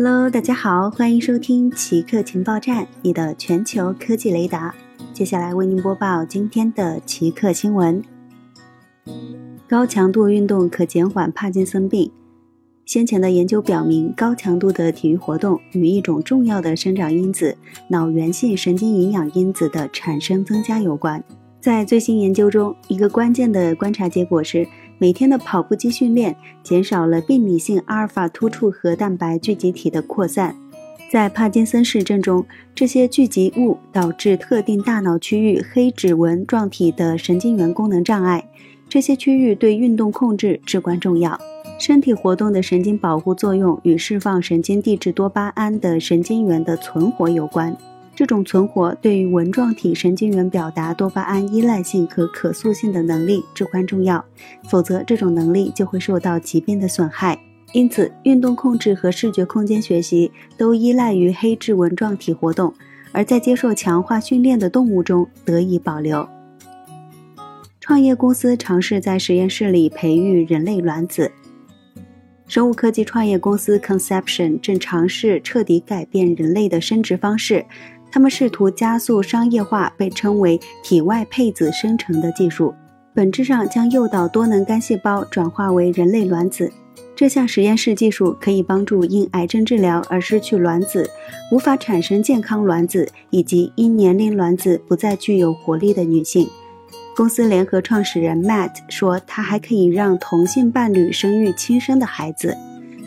[0.00, 4.72] Hello，大家好，欢迎收听奇客情报站，你的全球科技雷达。
[5.12, 8.00] 接下来为您播报今天的奇客新闻：
[9.66, 12.12] 高强度运动可减缓帕金森病。
[12.86, 17.56] 先前的研究表明，高强度的体育活动与一种重要的生长因子——
[17.90, 21.24] 脑源性神经营养因子的产生增加有关。
[21.60, 24.64] 在最新研究中，一个关键的观察结果是，
[24.98, 30.56] 每天的跑步机训练减少了病理性阿尔法突触核蛋白聚集体的扩散。
[31.10, 32.44] 在帕金森氏症中，
[32.74, 38.46] 这些聚集物导致特定大脑区域黑指纹状体的神经元功能障碍，
[38.88, 41.40] 这些区域对运动控制至关重要。
[41.78, 47.74] 身体活动的神经保护作用与释放神经递质多巴胺的神经元的存活有关。
[48.18, 54.24] 这种存活对于纹状体神经元表达多巴胺依赖性和可塑性的能力至关重要，
[54.68, 57.38] 否则这种能力就会受到疾病的损害。
[57.74, 62.74] 因此，运动控制和视觉空间学习都依赖于黑质纹状体活动，
[63.12, 66.28] 而在接受强化训练的动物中得以保留。
[67.78, 71.30] 创业公司尝试在实验室里培育人类卵子。
[72.48, 77.62] 生物科技创业公司 Conception 正尝试彻底改变人类的生殖方式，
[78.10, 82.74] 他们试图加速商业化被称为体外配子生成的技术，
[83.14, 86.72] 本质上将诱导多能干细胞转化为人类卵子。
[87.14, 91.10] 这项实验室技术可以帮助因癌症治疗而失去卵子、
[91.50, 96.48] 无法产生健康卵子以及因年龄卵子不再具有活力的女性。
[97.16, 102.56] 公司联合创始人 Matt 说，他还可以让同性伴侣生育亲生的孩子。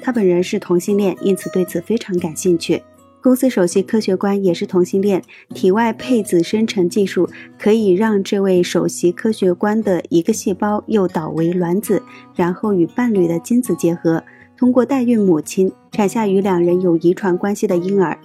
[0.00, 2.82] 他本人是同性恋，因此对此非常感兴趣。
[3.22, 5.22] 公司首席科学官也是同性恋。
[5.54, 12.02] 体外配子生成技术可以让这位首席科学官的一个细胞诱导为卵子，
[12.34, 14.22] 然后与伴侣的精子结合，
[14.56, 18.18] 通过代孕母亲产下与两人有遗传关系的婴儿。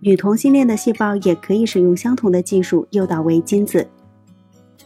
[0.00, 3.86] 女同性恋的细胞也可以使用相同的技术诱导为精子。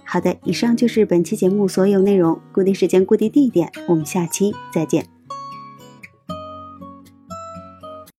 [0.04, 2.38] 好的，以上就是本期节目所有内容。
[2.52, 5.15] 固定时间，固定地点，我们下期再见。